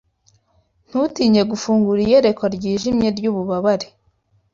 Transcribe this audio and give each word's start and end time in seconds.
ntutinye 0.87 1.41
Gufungura 1.51 1.99
iyerekwa 2.03 2.45
ryijimye 2.55 3.07
ryububabare 3.17 3.87